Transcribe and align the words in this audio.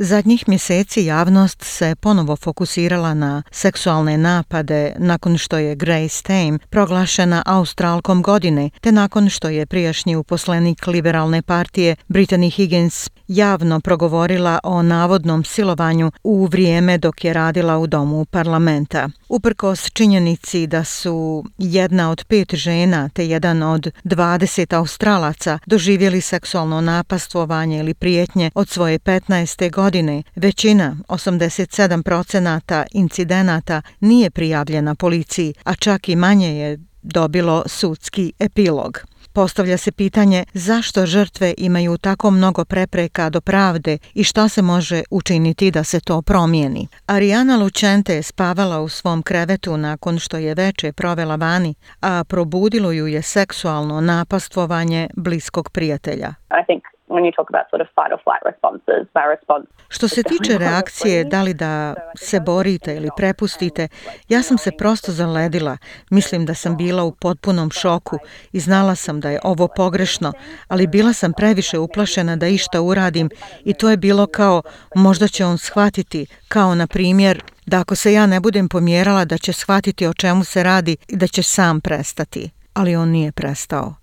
Zadnjih 0.00 0.48
mjeseci 0.48 1.04
javnost 1.04 1.62
se 1.62 1.94
ponovo 2.00 2.36
fokusirala 2.36 3.14
na 3.14 3.42
seksualne 3.50 4.18
napade 4.18 4.92
nakon 4.98 5.38
što 5.38 5.58
je 5.58 5.74
Grace 5.74 6.22
Tame 6.22 6.58
proglašena 6.70 7.42
Australkom 7.46 8.22
godine, 8.22 8.70
te 8.80 8.92
nakon 8.92 9.28
što 9.28 9.48
je 9.48 9.66
prijašnji 9.66 10.16
uposlenik 10.16 10.86
liberalne 10.86 11.42
partije 11.42 11.96
Brittany 12.08 12.54
Higgins 12.54 13.10
javno 13.28 13.80
progovorila 13.80 14.58
o 14.64 14.82
navodnom 14.82 15.44
silovanju 15.44 16.10
u 16.24 16.46
vrijeme 16.46 16.98
dok 16.98 17.24
je 17.24 17.32
radila 17.32 17.78
u 17.78 17.86
domu 17.86 18.24
parlamenta. 18.24 19.08
Uprkos 19.28 19.90
činjenici 19.90 20.66
da 20.66 20.84
su 20.84 21.44
jedna 21.58 22.10
od 22.10 22.24
pet 22.24 22.54
žena 22.54 23.08
te 23.08 23.26
jedan 23.26 23.62
od 23.62 23.90
20 24.04 24.76
australaca 24.76 25.58
doživjeli 25.66 26.20
seksualno 26.20 26.80
napastvovanje 26.80 27.78
ili 27.78 27.94
prijetnje 27.94 28.50
od 28.54 28.68
svoje 28.68 28.98
15. 28.98 29.70
godine, 29.70 30.22
većina, 30.36 30.96
87% 31.08 32.84
incidenata, 32.92 33.82
nije 34.00 34.30
prijavljena 34.30 34.94
policiji, 34.94 35.54
a 35.64 35.74
čak 35.74 36.08
i 36.08 36.16
manje 36.16 36.58
je 36.58 36.78
dobilo 37.02 37.62
sudski 37.66 38.32
epilog. 38.38 39.00
Postavlja 39.32 39.76
se 39.76 39.92
pitanje 39.92 40.44
zašto 40.54 41.06
žrtve 41.06 41.54
imaju 41.58 41.98
tako 41.98 42.30
mnogo 42.30 42.64
prepreka 42.64 43.30
do 43.30 43.40
pravde 43.40 43.98
i 44.14 44.24
šta 44.24 44.48
se 44.48 44.62
može 44.62 45.02
učiniti 45.10 45.70
da 45.70 45.84
se 45.84 46.00
to 46.00 46.22
promijeni. 46.22 46.88
Ariana 47.06 47.56
Lucente 47.56 48.14
je 48.14 48.22
spavala 48.22 48.80
u 48.80 48.88
svom 48.88 49.22
krevetu 49.22 49.76
nakon 49.76 50.18
što 50.18 50.36
je 50.36 50.54
veče 50.54 50.92
provela 50.92 51.36
vani, 51.36 51.74
a 52.00 52.24
probudilo 52.24 52.92
ju 52.92 53.06
je 53.06 53.22
seksualno 53.22 54.00
napastvovanje 54.00 55.08
bliskog 55.16 55.70
prijatelja. 55.70 56.28
I 56.28 56.64
think 56.66 56.97
when 57.14 57.24
you 57.26 57.32
talk 57.38 57.48
about 57.52 57.66
sort 57.70 57.82
of 57.84 57.88
fight 57.96 58.12
or 58.14 58.20
flight 58.26 58.42
responses, 58.50 59.02
my 59.14 59.24
response 59.34 59.66
Što 59.88 60.08
se 60.08 60.22
tiče 60.22 60.58
reakcije, 60.64 61.24
da 61.24 61.42
li 61.42 61.54
da 61.54 61.94
se 62.16 62.40
borite 62.40 62.96
ili 62.96 63.08
prepustite, 63.16 63.88
ja 64.28 64.42
sam 64.42 64.58
se 64.58 64.70
prosto 64.78 65.12
zaledila. 65.12 65.76
Mislim 66.10 66.46
da 66.46 66.54
sam 66.54 66.76
bila 66.76 67.04
u 67.04 67.12
potpunom 67.12 67.70
šoku 67.70 68.18
i 68.52 68.60
znala 68.60 68.94
sam 68.94 69.20
da 69.20 69.30
je 69.30 69.40
ovo 69.44 69.68
pogrešno, 69.76 70.32
ali 70.68 70.86
bila 70.86 71.12
sam 71.12 71.32
previše 71.32 71.78
uplašena 71.78 72.36
da 72.36 72.46
išta 72.46 72.80
uradim 72.80 73.30
i 73.64 73.74
to 73.74 73.90
je 73.90 73.96
bilo 73.96 74.26
kao 74.26 74.62
možda 74.94 75.28
će 75.28 75.44
on 75.44 75.58
shvatiti, 75.58 76.26
kao 76.48 76.74
na 76.74 76.86
primjer 76.86 77.42
da 77.66 77.80
ako 77.80 77.94
se 77.94 78.12
ja 78.12 78.26
ne 78.26 78.40
budem 78.40 78.68
pomjerala 78.68 79.24
da 79.24 79.38
će 79.38 79.52
shvatiti 79.52 80.06
o 80.06 80.14
čemu 80.14 80.44
se 80.44 80.62
radi 80.62 80.96
i 81.08 81.16
da 81.16 81.26
će 81.26 81.42
sam 81.42 81.80
prestati. 81.80 82.57
Ali 82.78 82.96
on 82.96 83.08
nije 83.08 83.32
prestao. 83.32 83.94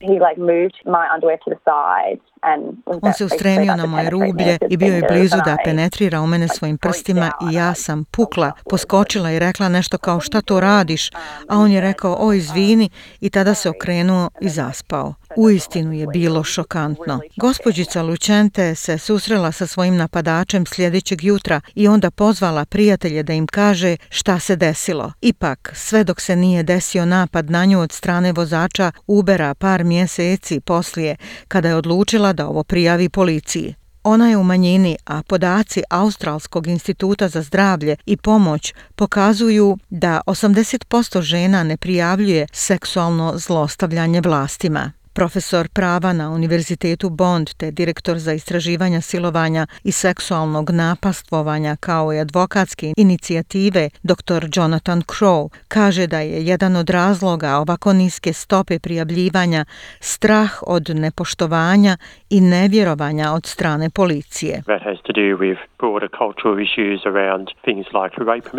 On 2.85 3.13
se 3.13 3.25
ustremio 3.25 3.75
na 3.75 3.85
moje 3.85 4.09
rublje 4.09 4.57
i 4.69 4.77
bio 4.77 4.95
je 4.95 5.07
blizu 5.11 5.37
da 5.45 5.57
penetrira 5.63 6.21
u 6.21 6.27
mene 6.27 6.47
svojim 6.47 6.77
prstima 6.77 7.31
i 7.51 7.55
ja 7.55 7.73
sam 7.73 8.05
pukla, 8.05 8.51
poskočila 8.69 9.31
i 9.31 9.39
rekla 9.39 9.69
nešto 9.69 9.97
kao 9.97 10.19
šta 10.19 10.41
to 10.41 10.59
radiš, 10.59 11.09
a 11.49 11.57
on 11.57 11.71
je 11.71 11.81
rekao 11.81 12.17
o 12.19 12.33
izvini 12.33 12.89
i 13.21 13.29
tada 13.29 13.53
se 13.53 13.69
okrenuo 13.69 14.29
i 14.41 14.49
zaspao. 14.49 15.13
U 15.37 15.49
istinu 15.49 15.93
je 15.93 16.07
bilo 16.07 16.43
šokantno. 16.43 17.19
Gospođica 17.37 18.01
Lučente 18.01 18.75
se 18.75 18.97
susrela 18.97 19.51
sa 19.51 19.67
svojim 19.67 19.95
napadačem 19.95 20.65
sljedećeg 20.65 21.23
jutra 21.23 21.61
i 21.75 21.87
onda 21.87 22.11
pozvala 22.11 22.65
prijatelje 22.65 23.23
da 23.23 23.33
im 23.33 23.47
kaže 23.47 23.97
šta 24.09 24.39
se 24.39 24.55
desilo. 24.55 25.11
Ipak, 25.21 25.71
sve 25.75 26.03
dok 26.03 26.21
se 26.21 26.35
nije 26.35 26.63
desio 26.63 27.05
napad 27.05 27.49
na 27.49 27.65
nju 27.65 27.79
od 27.79 27.91
strane 27.91 28.33
vozača 28.33 28.91
Ubera 29.07 29.53
par 29.53 29.83
mjeseci 29.83 30.59
poslije, 30.59 31.15
kada 31.47 31.69
je 31.69 31.75
odlučila 31.75 32.33
da 32.33 32.47
ovo 32.47 32.63
prijavi 32.63 33.09
policiji. 33.09 33.75
Ona 34.03 34.29
je 34.29 34.37
u 34.37 34.43
manjini, 34.43 34.97
a 35.05 35.23
podaci 35.23 35.83
Australskog 35.89 36.67
instituta 36.67 37.27
za 37.27 37.41
zdravlje 37.41 37.95
i 38.05 38.17
pomoć 38.17 38.73
pokazuju 38.95 39.77
da 39.89 40.21
80% 40.27 41.21
žena 41.21 41.63
ne 41.63 41.77
prijavljuje 41.77 42.47
seksualno 42.51 43.33
zlostavljanje 43.37 44.21
vlastima. 44.21 44.91
Profesor 45.15 45.67
prava 45.67 46.13
na 46.13 46.29
Univerzitetu 46.29 47.09
Bond 47.09 47.49
te 47.57 47.71
direktor 47.71 48.19
za 48.19 48.33
istraživanja 48.33 49.01
silovanja 49.01 49.67
i 49.83 49.91
seksualnog 49.91 50.69
napastvovanja 50.69 51.75
kao 51.75 52.13
i 52.13 52.19
advokatske 52.19 52.93
inicijative 52.97 53.89
dr. 54.03 54.47
Jonathan 54.55 55.01
Crow 55.01 55.49
kaže 55.67 56.07
da 56.07 56.19
je 56.19 56.45
jedan 56.45 56.75
od 56.75 56.89
razloga 56.89 57.57
ovako 57.57 57.93
niske 57.93 58.33
stope 58.33 58.79
prijavljivanja 58.79 59.65
strah 59.99 60.51
od 60.61 60.89
nepoštovanja 60.89 61.97
i 62.35 62.41
nevjerovanja 62.41 63.31
od 63.31 63.45
strane 63.45 63.89
policije. 63.89 64.63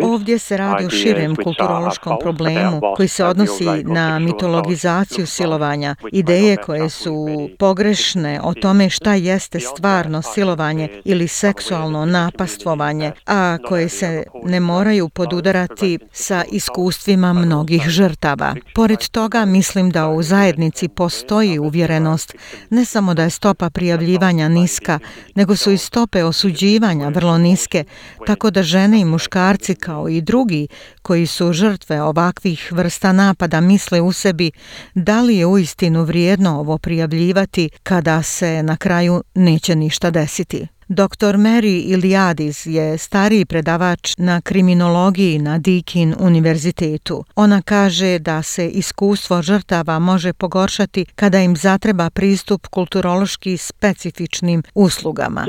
Ovdje 0.03 0.39
se 0.39 0.57
radi 0.57 0.85
o 0.85 0.89
širem 0.89 1.35
kulturološkom 1.35 2.17
problemu 2.21 2.81
koji 2.95 3.07
se 3.07 3.25
odnosi 3.25 3.65
na 3.83 4.19
mitologizaciju 4.19 5.25
silovanja, 5.25 5.95
ideje 6.11 6.57
koje 6.57 6.89
su 6.89 7.27
pogrešne 7.59 8.39
o 8.43 8.53
tome 8.53 8.89
šta 8.89 9.13
jeste 9.13 9.59
stvarno 9.59 10.21
silovanje 10.21 10.89
ili 11.05 11.27
seksualno 11.27 12.05
napastvovanje, 12.05 13.11
a 13.25 13.57
koje 13.67 13.89
se 13.89 14.23
ne 14.43 14.59
moraju 14.59 15.09
podudarati 15.09 15.99
sa 16.11 16.43
iskustvima 16.51 17.33
mnogih 17.33 17.81
žrtava. 17.87 18.55
Pored 18.75 19.07
toga, 19.11 19.45
mislim 19.45 19.89
da 19.89 20.07
u 20.07 20.23
zajednici 20.23 20.87
postoji 20.87 21.59
uvjerenost 21.59 22.35
ne 22.69 22.85
samo 22.85 23.13
da 23.13 23.23
je 23.23 23.29
stopa 23.29 23.66
prijavljivanja 23.69 24.49
niska, 24.49 24.99
nego 25.35 25.55
su 25.55 25.71
i 25.71 25.77
stope 25.77 26.23
osuđivanja 26.23 27.09
vrlo 27.09 27.37
niske, 27.37 27.83
tako 28.25 28.51
da 28.51 28.63
žene 28.63 28.99
i 28.99 29.05
muškarci 29.05 29.75
kao 29.75 30.09
i 30.09 30.21
drugi 30.21 30.67
koji 31.01 31.27
su 31.27 31.53
žrtve 31.53 32.01
ovakvih 32.01 32.71
vrsta 32.71 33.11
napada 33.11 33.61
misle 33.61 34.01
u 34.01 34.11
sebi 34.11 34.51
da 34.95 35.21
li 35.21 35.37
je 35.37 35.45
uistinu 35.45 36.03
vrijedno 36.03 36.59
ovo 36.59 36.77
prijavljivati 36.77 37.69
kada 37.83 38.23
se 38.23 38.63
na 38.63 38.77
kraju 38.77 39.23
neće 39.35 39.75
ništa 39.75 40.09
desiti. 40.09 40.76
Dr. 40.89 41.37
Mary 41.37 41.81
Iliadis 41.87 42.65
je 42.65 42.97
stariji 42.97 43.45
predavač 43.45 44.17
na 44.17 44.41
kriminologiji 44.41 45.39
na 45.39 45.57
Deakin 45.57 46.15
univerzitetu. 46.19 47.23
Ona 47.35 47.61
kaže 47.61 48.19
da 48.19 48.41
se 48.41 48.67
iskustvo 48.67 49.41
žrtava 49.41 49.99
može 49.99 50.33
pogoršati 50.33 51.05
kada 51.15 51.39
im 51.39 51.55
zatreba 51.55 52.09
pristup 52.09 52.67
kulturološki 52.67 53.57
specifičnim 53.57 54.63
uslugama. 54.75 55.45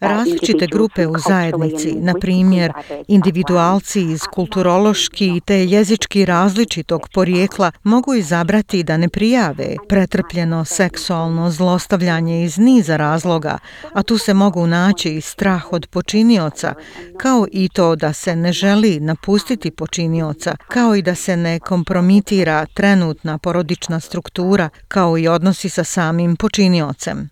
Različite 0.00 0.66
grupe 0.66 1.06
u 1.06 1.14
zajednici, 1.28 1.94
na 1.94 2.14
primjer 2.20 2.72
individualci 3.08 4.02
iz 4.02 4.20
kulturološki 4.34 5.40
te 5.44 5.64
jezički 5.64 6.24
različitog 6.24 7.08
porijekla, 7.14 7.70
mogu 7.82 8.14
izabrati 8.14 8.82
da 8.82 8.96
ne 8.96 9.08
prijave 9.08 9.76
pretrpljeno 9.88 10.64
seksualno 10.64 11.50
zlostavljanje 11.50 12.44
iz 12.44 12.58
niza 12.58 12.95
razloga, 12.96 13.58
a 13.94 14.02
tu 14.02 14.18
se 14.18 14.34
mogu 14.34 14.66
naći 14.66 15.14
i 15.14 15.20
strah 15.20 15.72
od 15.72 15.86
počinioca, 15.86 16.74
kao 17.18 17.46
i 17.52 17.68
to 17.68 17.96
da 17.96 18.12
se 18.12 18.36
ne 18.36 18.52
želi 18.52 19.00
napustiti 19.00 19.70
počinioca, 19.70 20.56
kao 20.68 20.94
i 20.94 21.02
da 21.02 21.14
se 21.14 21.36
ne 21.36 21.60
kompromitira 21.60 22.66
trenutna 22.66 23.38
porodična 23.38 24.00
struktura, 24.00 24.68
kao 24.88 25.18
i 25.18 25.28
odnosi 25.28 25.68
sa 25.68 25.84
samim 25.84 26.36
počiniocem. 26.36 27.28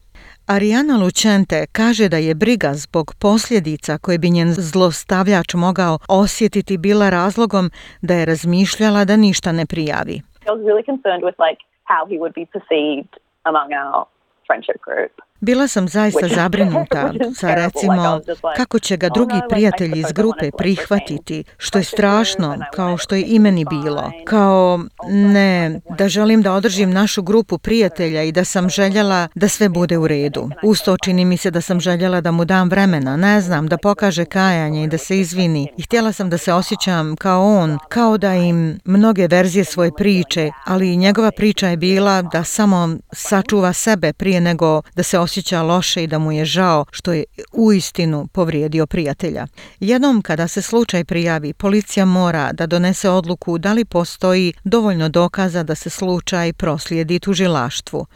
Ariana 0.46 0.96
Lucente 0.98 1.66
kaže 1.72 2.08
da 2.08 2.16
je 2.16 2.34
briga 2.34 2.74
zbog 2.74 3.14
posljedica 3.20 3.98
koje 3.98 4.18
bi 4.18 4.30
njen 4.30 4.52
zlostavljač 4.52 5.54
mogao 5.54 5.98
osjetiti 6.08 6.78
bila 6.78 7.10
razlogom 7.10 7.70
da 8.02 8.14
je 8.14 8.24
razmišljala 8.24 9.04
da 9.04 9.16
ništa 9.16 9.52
ne 9.52 9.66
prijavi. 9.66 10.14
I 10.46 10.50
was 10.54 10.60
really 10.68 10.84
concerned 10.92 11.22
with 11.28 11.36
like 11.46 11.60
how 11.92 12.02
he 12.10 12.16
would 12.20 12.34
be 12.40 12.46
perceived 12.56 13.12
among 13.50 13.68
our 13.82 14.06
friendship 14.46 14.80
group. 14.88 15.12
Bila 15.44 15.68
sam 15.68 15.88
zaista 15.88 16.28
zabrinuta 16.28 17.12
sa 17.40 17.54
recimo 17.54 18.20
kako 18.56 18.78
će 18.78 18.96
ga 18.96 19.08
drugi 19.08 19.40
prijatelji 19.50 20.00
iz 20.00 20.12
grupe 20.12 20.50
prihvatiti, 20.58 21.44
što 21.56 21.78
je 21.78 21.84
strašno, 21.84 22.56
kao 22.74 22.98
što 22.98 23.14
je 23.14 23.24
i 23.26 23.38
meni 23.38 23.64
bilo. 23.70 24.12
Kao 24.26 24.80
ne, 25.08 25.80
da 25.98 26.08
želim 26.08 26.42
da 26.42 26.52
održim 26.52 26.90
našu 26.90 27.22
grupu 27.22 27.58
prijatelja 27.58 28.22
i 28.22 28.32
da 28.32 28.44
sam 28.44 28.68
željela 28.68 29.28
da 29.34 29.48
sve 29.48 29.68
bude 29.68 29.98
u 29.98 30.06
redu. 30.06 30.50
Usto 30.62 30.96
čini 31.04 31.24
mi 31.24 31.36
se 31.36 31.50
da 31.50 31.60
sam 31.60 31.80
željela 31.80 32.20
da 32.20 32.30
mu 32.30 32.44
dam 32.44 32.68
vremena, 32.68 33.16
ne 33.16 33.40
znam, 33.40 33.66
da 33.66 33.76
pokaže 33.76 34.24
kajanje 34.24 34.84
i 34.84 34.88
da 34.88 34.98
se 34.98 35.20
izvini. 35.20 35.68
I 35.76 35.82
htjela 35.82 36.12
sam 36.12 36.30
da 36.30 36.38
se 36.38 36.52
osjećam 36.52 37.16
kao 37.16 37.56
on, 37.56 37.78
kao 37.88 38.18
da 38.18 38.34
im 38.34 38.78
mnoge 38.84 39.26
verzije 39.26 39.64
svoje 39.64 39.90
priče, 39.96 40.50
ali 40.66 40.96
njegova 40.96 41.30
priča 41.36 41.68
je 41.68 41.76
bila 41.76 42.22
da 42.22 42.44
samo 42.44 42.96
sačuva 43.12 43.72
sebe 43.72 44.12
prije 44.12 44.40
nego 44.40 44.82
da 44.96 45.02
se 45.02 45.18
osjeća 45.18 45.33
osjeća 45.34 45.62
loše 45.62 46.02
i 46.04 46.06
da 46.06 46.18
mu 46.18 46.32
je 46.32 46.44
žao 46.44 46.84
što 46.90 47.12
je 47.12 47.24
uistinu 47.52 48.26
povrijedio 48.32 48.86
prijatelja. 48.86 49.46
Jednom 49.80 50.22
kada 50.22 50.48
se 50.48 50.62
slučaj 50.62 51.04
prijavi, 51.04 51.52
policija 51.52 52.04
mora 52.06 52.52
da 52.52 52.66
donese 52.66 53.10
odluku 53.10 53.58
da 53.58 53.72
li 53.72 53.84
postoji 53.84 54.52
dovoljno 54.64 55.08
dokaza 55.08 55.62
da 55.62 55.74
se 55.74 55.90
slučaj 55.90 56.52
proslijedi 56.52 57.18
tužilaštvu. 57.18 58.06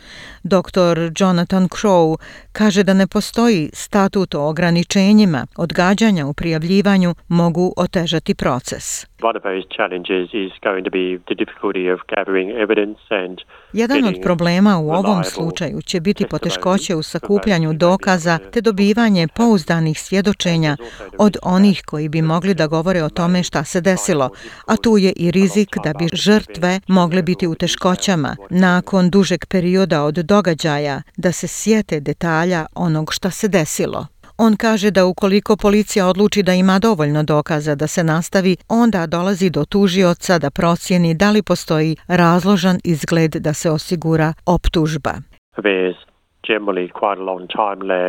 Dr. 0.43 0.97
Jonathan 1.19 1.69
Crow 1.69 2.17
kaže 2.53 2.83
da 2.83 2.95
ne 2.95 3.07
postoji 3.07 3.71
statut 3.73 4.35
o 4.35 4.49
ograničenjima, 4.49 5.47
odgađanja 5.57 6.27
u 6.27 6.35
prijavljivanju 6.35 7.15
mogu 7.29 7.73
otežati 7.77 8.35
proces. 8.35 9.07
Jedan 13.73 14.05
od 14.05 14.15
problema 14.23 14.79
u 14.79 14.91
ovom 14.91 15.25
slučaju 15.25 15.83
će 15.83 16.01
biti 16.01 16.25
poteškoće 16.31 16.95
u 16.95 17.03
sakupljanju 17.09 17.73
dokaza 17.73 18.39
te 18.53 18.61
dobivanje 18.61 19.29
pouzdanih 19.29 20.01
svjedočenja 20.01 20.77
od 21.19 21.37
onih 21.43 21.83
koji 21.87 22.09
bi 22.09 22.23
mogli 22.23 22.55
da 22.55 22.67
govore 22.67 23.03
o 23.03 23.09
tome 23.09 23.43
šta 23.43 23.65
se 23.65 23.81
desilo, 23.81 24.31
a 24.67 24.77
tu 24.77 24.99
je 24.99 25.13
i 25.17 25.31
rizik 25.31 25.69
da 25.85 25.93
bi 25.93 26.09
žrtve 26.13 26.81
mogle 26.89 27.23
biti 27.23 27.47
u 27.47 27.55
teškoćama 27.55 28.37
nakon 28.51 29.11
dužeg 29.11 29.45
perioda 29.47 30.03
od 30.03 30.15
događaja 30.15 31.03
da 31.17 31.33
se 31.33 31.47
sjete 31.49 32.01
detalja 32.01 32.67
onog 32.75 33.13
šta 33.13 33.31
se 33.31 33.49
desilo. 33.49 34.07
On 34.41 34.57
kaže 34.57 34.91
da 34.91 35.07
ukoliko 35.07 35.57
policija 35.57 36.07
odluči 36.07 36.43
da 36.43 36.55
ima 36.55 36.79
dovoljno 36.79 37.23
dokaza 37.23 37.75
da 37.75 37.87
se 37.87 38.05
nastavi, 38.05 38.57
onda 38.69 39.07
dolazi 39.07 39.51
do 39.51 39.65
tužioca 39.65 40.39
da 40.39 40.51
procjeni 40.51 41.15
da 41.15 41.31
li 41.31 41.43
postoji 41.43 41.97
razložan 42.07 42.79
izgled 42.85 43.31
da 43.31 43.55
se 43.55 43.71
osigura 43.71 44.33
optužba. 44.47 45.15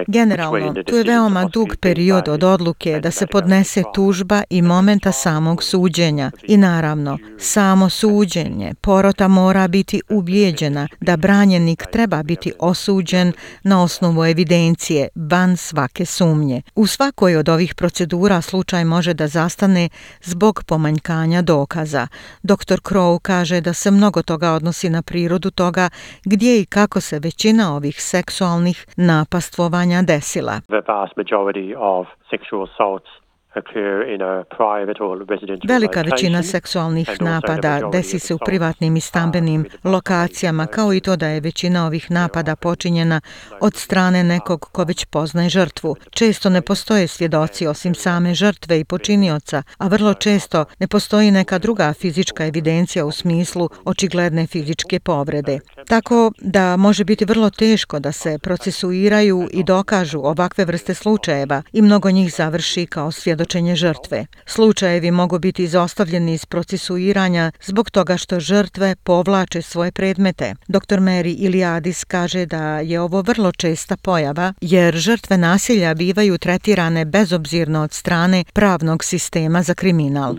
Generalno, 0.08 0.84
tu 0.84 0.96
je 0.96 1.04
veoma 1.04 1.46
dug 1.54 1.68
period 1.82 2.28
od 2.28 2.44
odluke 2.44 3.00
da 3.00 3.12
se 3.12 3.28
podnese 3.28 3.84
tužba 3.94 4.44
i 4.50 4.62
momenta 4.62 5.12
samog 5.12 5.64
suđenja. 5.64 6.32
I 6.44 6.58
naravno, 6.58 7.18
samo 7.38 7.90
suđenje, 7.90 8.74
porota 8.82 9.28
mora 9.28 9.68
biti 9.68 10.02
ubijeđena 10.10 10.88
da 11.02 11.18
branjenik 11.18 11.84
treba 11.92 12.24
biti 12.24 12.52
osuđen 12.60 13.34
na 13.64 13.84
osnovu 13.84 14.26
evidencije, 14.26 15.08
van 15.16 15.58
svake 15.58 16.06
sumnje. 16.06 16.62
U 16.76 16.88
svakoj 16.88 17.36
od 17.36 17.50
ovih 17.50 17.76
procedura 17.76 18.42
slučaj 18.42 18.86
može 18.86 19.14
da 19.14 19.28
zastane 19.28 19.90
zbog 20.22 20.64
pomanjkanja 20.68 21.42
dokaza. 21.42 22.08
Dr. 22.44 22.80
Crow 22.84 23.20
kaže 23.22 23.62
da 23.62 23.74
se 23.74 23.92
mnogo 23.92 24.22
toga 24.22 24.52
odnosi 24.52 24.90
na 24.90 25.02
prirodu 25.02 25.52
toga 25.52 25.90
gdje 26.26 26.62
i 26.62 26.66
kako 26.66 27.02
se 27.02 27.20
većina 27.20 27.76
ovih 27.76 28.04
sektora 28.04 28.29
seksualnih 28.30 28.86
napastvovanja 28.98 30.06
desila. 30.06 30.62
The 30.70 30.86
vast 30.88 31.18
majority 31.18 31.74
of 31.74 32.06
sexual 32.30 32.70
assaults 32.70 33.10
Velika 35.68 36.02
većina 36.02 36.44
seksualnih 36.44 37.10
napada 37.22 37.90
desi 37.92 38.20
se 38.20 38.34
u 38.34 38.38
privatnim 38.46 38.98
i 38.98 39.02
stambenim 39.02 39.66
lokacijama, 39.84 40.66
kao 40.66 40.94
i 40.94 41.00
to 41.00 41.16
da 41.16 41.28
je 41.28 41.40
većina 41.40 41.86
ovih 41.86 42.12
napada 42.12 42.56
počinjena 42.56 43.22
od 43.62 43.76
strane 43.76 44.24
nekog 44.24 44.70
ko 44.72 44.84
već 44.84 45.06
poznaje 45.06 45.50
žrtvu. 45.50 45.96
Često 46.10 46.50
ne 46.50 46.62
postoje 46.62 47.08
svjedoci 47.08 47.68
osim 47.68 47.96
same 47.96 48.34
žrtve 48.34 48.80
i 48.80 48.86
počinioca, 48.86 49.64
a 49.78 49.88
vrlo 49.88 50.14
često 50.14 50.66
ne 50.80 50.88
postoji 50.88 51.32
neka 51.32 51.58
druga 51.60 51.94
fizička 51.94 52.46
evidencija 52.46 53.06
u 53.06 53.12
smislu 53.12 53.70
očigledne 53.86 54.48
fizičke 54.48 55.00
povrede. 55.00 55.60
Tako 55.88 56.32
da 56.42 56.78
može 56.78 57.04
biti 57.04 57.26
vrlo 57.26 57.50
teško 57.50 58.00
da 58.00 58.12
se 58.12 58.38
procesuiraju 58.44 59.48
i 59.54 59.64
dokažu 59.64 60.20
ovakve 60.20 60.66
vrste 60.66 60.94
slučajeva 60.94 61.62
i 61.74 61.82
mnogo 61.82 62.12
njih 62.12 62.34
završi 62.34 62.86
kao 62.86 63.12
svjedočenje 63.12 63.49
svjedočenje 63.50 63.76
žrtve. 63.76 64.26
Slučajevi 64.46 65.12
mogu 65.12 65.40
biti 65.40 65.64
izostavljeni 65.64 66.34
iz 66.34 66.46
procesuiranja 66.46 67.52
zbog 67.62 67.90
toga 67.92 68.18
što 68.18 68.40
žrtve 68.40 68.96
povlače 69.06 69.62
svoje 69.62 69.92
predmete. 69.92 70.54
Dr. 70.68 71.00
Mary 71.00 71.36
Iliadis 71.46 72.04
kaže 72.04 72.46
da 72.46 72.80
je 72.80 73.02
ovo 73.02 73.22
vrlo 73.22 73.52
česta 73.52 73.96
pojava 74.04 74.54
jer 74.62 74.96
žrtve 74.96 75.38
nasilja 75.38 75.94
bivaju 75.94 76.38
tretirane 76.38 77.06
bezobzirno 77.06 77.84
od 77.84 77.92
strane 77.92 78.44
pravnog 78.54 79.04
sistema 79.04 79.62
za 79.62 79.74
kriminal. 79.74 80.34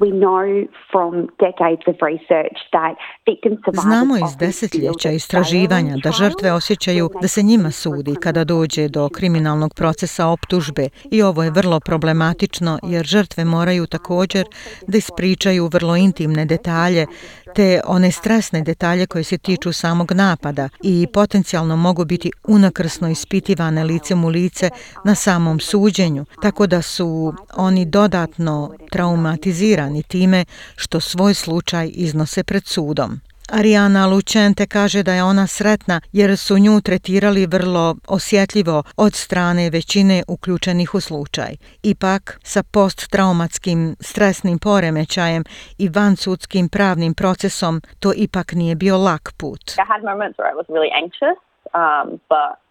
Znamo 3.73 4.15
iz 4.17 4.37
desetljeća 4.39 5.11
istraživanja 5.11 5.95
da 6.05 6.11
žrtve 6.11 6.53
osjećaju 6.53 7.11
da 7.23 7.29
se 7.29 7.43
njima 7.43 7.71
sudi 7.71 8.15
kada 8.23 8.45
dođe 8.45 8.89
do 8.89 9.09
kriminalnog 9.09 9.75
procesa 9.75 10.27
optužbe 10.27 10.89
i 11.11 11.23
ovo 11.23 11.43
je 11.43 11.51
vrlo 11.51 11.81
problematično 11.81 12.79
jer 12.93 13.07
žrtve 13.07 13.45
moraju 13.45 13.87
također 13.87 14.47
da 14.87 14.99
ispričaju 14.99 15.69
vrlo 15.73 15.97
intimne 15.97 16.45
detalje, 16.45 17.07
te 17.55 17.81
one 17.85 18.13
stresne 18.13 18.63
detalje 18.63 19.07
koje 19.07 19.25
se 19.25 19.39
tiču 19.39 19.73
samog 19.73 20.13
napada 20.13 20.69
i 20.83 21.07
potencijalno 21.13 21.77
mogu 21.77 22.05
biti 22.05 22.31
unakrsno 22.45 23.09
ispitivane 23.11 23.85
licem 23.85 24.25
u 24.25 24.29
lice 24.29 24.71
na 25.05 25.15
samom 25.15 25.61
suđenju, 25.61 26.25
tako 26.43 26.67
da 26.67 26.83
su 26.83 27.35
oni 27.57 27.85
dodatno 27.85 28.75
traumatizirani 28.91 30.03
time 30.03 30.45
što 30.77 31.01
svoj 31.01 31.35
slučaj 31.35 31.91
iznose 31.95 32.43
pred 32.43 32.67
sudom. 32.67 33.21
Ariana 33.53 34.07
Lucente 34.07 34.67
kaže 34.67 35.03
da 35.03 35.13
je 35.13 35.23
ona 35.23 35.47
sretna 35.47 36.01
jer 36.13 36.37
su 36.37 36.59
nju 36.59 36.81
tretirali 36.81 37.47
vrlo 37.47 37.97
osjetljivo 38.09 38.83
od 38.97 39.15
strane 39.15 39.71
većine 39.71 40.23
uključenih 40.29 40.95
u 40.95 41.01
slučaj. 41.01 41.53
Ipak, 41.83 42.39
sa 42.43 42.63
posttraumatskim 42.63 43.97
stresnim 44.01 44.59
poremećajem 44.59 45.45
i 45.79 45.89
vansudskim 45.89 46.69
pravnim 46.69 47.15
procesom, 47.15 47.81
to 48.01 48.13
ipak 48.17 48.53
nije 48.53 48.75
bio 48.75 48.99
lak 48.99 49.33
put. 49.39 49.63
I 49.71 49.87
had 49.93 50.03
moments 50.13 50.39
where 50.39 50.51
I 50.53 50.57
was 50.61 50.67
really 50.75 50.93
anxious, 51.03 51.39
um, 51.81 52.07
but 52.11 52.70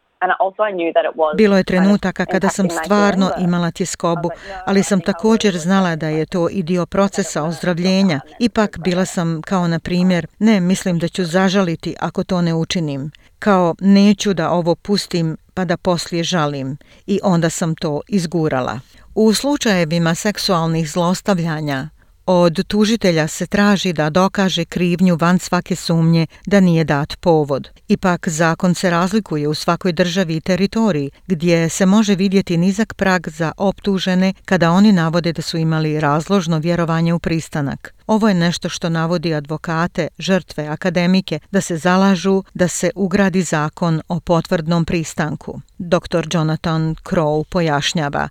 bilo 1.37 1.57
je 1.57 1.63
trenutaka 1.63 2.25
kada 2.25 2.49
sam 2.49 2.69
stvarno 2.69 3.31
imala 3.39 3.71
tjeskobu, 3.71 4.29
ali 4.65 4.83
sam 4.83 5.01
također 5.01 5.57
znala 5.57 5.95
da 5.95 6.07
je 6.07 6.25
to 6.25 6.49
i 6.49 6.63
dio 6.63 6.85
procesa 6.85 7.43
ozdravljenja. 7.43 8.19
Ipak 8.39 8.77
bila 8.77 9.05
sam 9.05 9.41
kao 9.41 9.67
na 9.67 9.79
primjer, 9.79 10.27
ne, 10.39 10.59
mislim 10.59 10.99
da 10.99 11.07
ću 11.07 11.23
zažaliti 11.23 11.95
ako 11.99 12.23
to 12.23 12.41
ne 12.41 12.53
učinim. 12.53 13.11
Kao 13.39 13.75
neću 13.79 14.33
da 14.33 14.51
ovo 14.51 14.75
pustim 14.75 15.37
pa 15.53 15.65
da 15.65 15.77
poslije 15.77 16.23
žalim. 16.23 16.77
I 17.07 17.19
onda 17.23 17.49
sam 17.49 17.75
to 17.75 18.01
izgurala. 18.07 18.79
U 19.15 19.33
slučajevima 19.33 20.15
seksualnih 20.15 20.91
zlostavljanja, 20.91 21.89
Od 22.31 22.67
tužitelja 22.67 23.27
se 23.27 23.47
traži 23.47 23.93
da 23.93 24.09
dokaže 24.09 24.65
krivnju 24.65 25.17
van 25.21 25.39
svake 25.39 25.75
sumnje 25.75 26.27
da 26.45 26.59
nije 26.59 26.83
dat 26.83 27.19
povod. 27.19 27.69
Ipak 27.87 28.27
zakon 28.27 28.75
se 28.75 28.89
razlikuje 28.89 29.47
u 29.47 29.53
svakoj 29.53 29.91
državi 29.93 30.35
i 30.35 30.41
teritoriji 30.41 31.11
gdje 31.27 31.69
se 31.69 31.85
može 31.85 32.15
vidjeti 32.15 32.57
nizak 32.57 32.93
prag 32.93 33.27
za 33.27 33.51
optužene 33.57 34.33
kada 34.45 34.71
oni 34.71 34.91
navode 34.91 35.33
da 35.33 35.41
su 35.41 35.57
imali 35.57 35.99
razložno 35.99 36.59
vjerovanje 36.59 37.13
u 37.13 37.19
pristanak. 37.19 37.93
Ovo 38.09 38.27
je 38.27 38.33
nešto 38.33 38.69
što 38.69 38.89
navodi 38.89 39.33
advokate, 39.33 40.07
žrtve, 40.17 40.67
akademike 40.67 41.39
da 41.51 41.61
se 41.61 41.77
zalažu 41.77 42.43
da 42.53 42.67
se 42.67 42.89
ugradi 42.95 43.41
zakon 43.41 44.01
o 44.07 44.19
potvrdnom 44.19 44.85
pristanku. 44.85 45.61
Dr. 45.77 46.27
Jonathan 46.33 46.95
Crow 46.95 47.43
pojašnjava. 47.49 48.29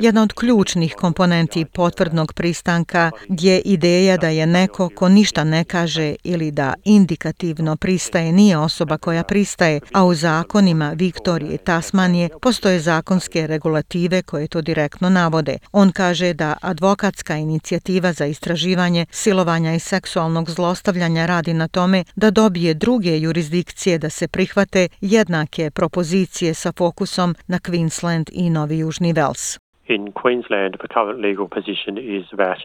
Jedna 0.00 0.22
od 0.22 0.32
ključnih 0.32 0.94
komponenti 0.94 1.64
potvrdnog 1.64 2.32
pristanka 2.32 3.10
je 3.28 3.60
ideja 3.60 4.16
da 4.16 4.28
je 4.28 4.46
neko 4.46 4.90
ko 4.96 5.08
ništa 5.08 5.44
ne 5.44 5.64
kaže 5.64 6.14
ili 6.24 6.50
da 6.50 6.74
indikativno 6.84 7.76
pristaje 7.76 8.32
nije 8.32 8.58
osoba 8.58 8.98
koja 8.98 9.22
pristaje, 9.22 9.80
a 9.92 10.04
u 10.04 10.14
zakonima 10.14 10.92
Viktorije 10.96 11.54
i 11.54 11.58
Tasmanije 11.58 12.28
postoje 12.42 12.80
zakonske 12.80 13.46
regulative 13.46 14.22
koje 14.22 14.48
to 14.48 14.62
direktno 14.62 15.10
navode. 15.10 15.58
On 15.72 15.92
kaže 15.92 16.32
da 16.32 16.54
advokatska 16.62 17.36
inicijativa 17.36 17.83
inicijativa 17.84 18.12
za 18.12 18.26
istraživanje 18.26 19.06
silovanja 19.10 19.72
i 19.74 19.78
seksualnog 19.78 20.50
zlostavljanja 20.50 21.26
radi 21.26 21.54
na 21.54 21.68
tome 21.68 22.04
da 22.16 22.30
dobije 22.30 22.74
druge 22.74 23.18
jurisdikcije 23.18 23.98
da 23.98 24.10
se 24.10 24.28
prihvate 24.28 24.88
jednake 25.00 25.70
propozicije 25.70 26.54
sa 26.54 26.72
fokusom 26.72 27.34
na 27.48 27.58
Queensland 27.58 28.30
i 28.32 28.50
Novi 28.50 28.78
Južni 28.78 29.12
Vels. 29.12 29.58
In 29.88 30.12
Queensland, 30.22 30.72
the 30.78 30.88
current 30.94 31.20
legal 31.20 31.48
position 31.48 31.98
is 31.98 32.24
that 32.40 32.58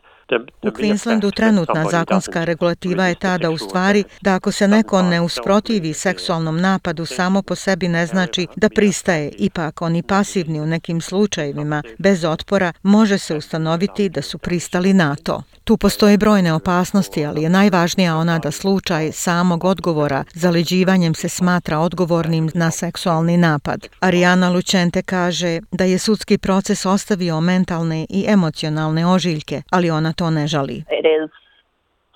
U 0.61 0.71
Queenslandu 0.71 1.31
trenutna 1.35 1.85
zakonska 1.91 2.43
regulativa 2.43 3.07
je 3.07 3.15
ta 3.15 3.37
da 3.37 3.49
u 3.49 3.57
stvari 3.57 4.03
da 4.21 4.35
ako 4.35 4.51
se 4.51 4.67
neko 4.67 5.01
ne 5.01 5.21
usprotivi 5.21 5.93
seksualnom 5.93 6.61
napadu 6.61 7.05
samo 7.05 7.41
po 7.41 7.55
sebi 7.55 7.87
ne 7.87 8.05
znači 8.05 8.47
da 8.55 8.69
pristaje, 8.69 9.31
ipak 9.37 9.81
oni 9.81 10.03
pasivni 10.03 10.61
u 10.61 10.65
nekim 10.65 11.01
slučajevima 11.01 11.83
bez 11.97 12.25
otpora 12.25 12.73
može 12.83 13.17
se 13.17 13.35
ustanoviti 13.35 14.09
da 14.09 14.21
su 14.21 14.37
pristali 14.37 14.93
na 14.93 15.15
to. 15.15 15.43
Tu 15.63 15.77
postoje 15.77 16.17
brojne 16.17 16.53
opasnosti, 16.53 17.25
ali 17.25 17.43
je 17.43 17.49
najvažnija 17.49 18.17
ona 18.17 18.39
da 18.39 18.51
slučaj 18.51 19.11
samog 19.11 19.63
odgovora 19.63 20.23
zaleđivanjem 20.33 21.13
se 21.13 21.29
smatra 21.29 21.79
odgovornim 21.79 22.51
na 22.53 22.71
seksualni 22.71 23.37
napad. 23.37 23.87
Ariana 23.99 24.49
Lučente 24.49 25.01
kaže 25.01 25.59
da 25.71 25.83
je 25.83 25.97
sudski 25.99 26.37
proces 26.37 26.85
ostavio 26.85 27.41
mentalne 27.41 28.05
i 28.09 28.25
emocionalne 28.27 29.07
ožiljke, 29.07 29.61
ali 29.69 29.89
ona 29.89 30.13
to 30.19 30.29
ne 30.29 30.47
žali. 30.47 30.77
It 30.99 31.05
is 31.15 31.29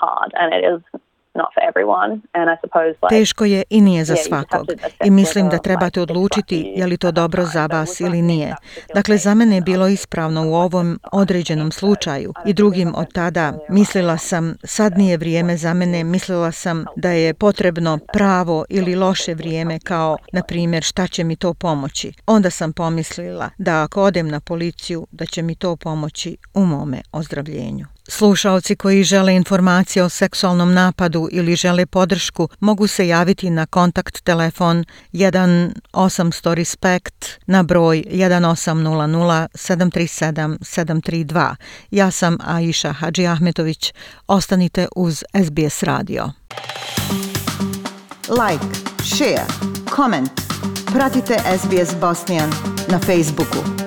hard 0.03 0.31
and 0.41 0.49
it 0.57 0.63
is 0.71 1.01
Teško 3.09 3.45
je 3.45 3.63
i 3.69 3.81
nije 3.81 4.05
za 4.05 4.15
svakog. 4.15 4.67
I 5.05 5.09
mislim 5.09 5.49
da 5.49 5.57
trebate 5.57 6.01
odlučiti 6.01 6.73
je 6.75 6.87
li 6.87 6.97
to 6.97 7.11
dobro 7.11 7.45
za 7.45 7.65
vas 7.65 7.99
ili 7.99 8.21
nije. 8.21 8.55
Dakle, 8.93 9.17
za 9.17 9.33
mene 9.33 9.55
je 9.55 9.61
bilo 9.61 9.87
ispravno 9.87 10.49
u 10.49 10.55
ovom 10.55 10.99
određenom 11.11 11.71
slučaju 11.71 12.33
i 12.45 12.53
drugim 12.53 12.93
od 12.95 13.13
tada 13.13 13.53
mislila 13.69 14.17
sam 14.17 14.55
sad 14.63 14.97
nije 14.97 15.17
vrijeme 15.17 15.57
za 15.57 15.73
mene, 15.73 16.03
mislila 16.03 16.51
sam 16.51 16.85
da 16.95 17.09
je 17.09 17.33
potrebno 17.33 17.99
pravo 18.13 18.65
ili 18.69 18.95
loše 18.95 19.33
vrijeme 19.33 19.79
kao, 19.79 20.17
na 20.33 20.41
primjer, 20.43 20.83
šta 20.83 21.07
će 21.07 21.23
mi 21.23 21.35
to 21.35 21.53
pomoći. 21.53 22.13
Onda 22.27 22.49
sam 22.49 22.73
pomislila 22.73 23.49
da 23.57 23.83
ako 23.83 24.03
odem 24.03 24.27
na 24.27 24.39
policiju, 24.39 25.07
da 25.11 25.25
će 25.25 25.41
mi 25.41 25.55
to 25.55 25.75
pomoći 25.75 26.37
u 26.53 26.65
mome 26.65 27.01
ozdravljenju. 27.11 27.92
Slušaoci 28.07 28.75
koji 28.75 29.03
žele 29.03 29.35
informacije 29.35 30.03
o 30.03 30.09
seksualnom 30.09 30.73
napadu 30.73 31.29
ili 31.31 31.55
žele 31.55 31.85
podršku 31.85 32.49
mogu 32.59 32.87
se 32.87 33.07
javiti 33.07 33.49
na 33.49 33.65
kontakt 33.65 34.23
telefon 34.23 34.85
1800 35.13 36.53
respect 36.53 37.25
na 37.45 37.63
broj 37.63 38.03
1800 38.11 39.47
737 39.53 40.57
732. 40.59 41.55
Ja 41.91 42.11
sam 42.11 42.37
Aisha 42.45 42.91
Hadži 42.91 43.27
Ahmetović. 43.27 43.93
Ostanite 44.27 44.87
uz 44.95 45.23
SBS 45.45 45.83
radio. 45.83 46.31
Like, 48.29 48.65
share, 49.03 49.45
comment. 49.95 50.31
Pratite 50.93 51.39
SBS 51.57 51.95
Bosnian 52.01 52.51
na 52.87 52.99
Facebooku. 52.99 53.82